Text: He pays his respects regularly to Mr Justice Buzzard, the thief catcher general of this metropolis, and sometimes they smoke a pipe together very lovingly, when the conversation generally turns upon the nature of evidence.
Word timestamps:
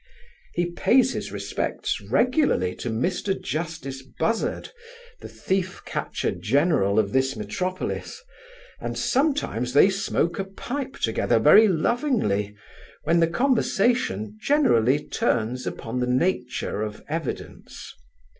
He 0.55 0.71
pays 0.71 1.13
his 1.13 1.31
respects 1.31 2.01
regularly 2.01 2.73
to 2.77 2.89
Mr 2.89 3.39
Justice 3.39 4.01
Buzzard, 4.01 4.71
the 5.19 5.27
thief 5.29 5.79
catcher 5.85 6.31
general 6.31 6.97
of 6.97 7.13
this 7.13 7.35
metropolis, 7.35 8.23
and 8.79 8.97
sometimes 8.97 9.73
they 9.73 9.91
smoke 9.91 10.39
a 10.39 10.45
pipe 10.45 10.95
together 10.97 11.37
very 11.37 11.67
lovingly, 11.67 12.55
when 13.03 13.19
the 13.19 13.27
conversation 13.27 14.39
generally 14.41 15.05
turns 15.07 15.67
upon 15.67 15.99
the 15.99 16.07
nature 16.09 16.81
of 16.81 17.03
evidence. 17.07 17.93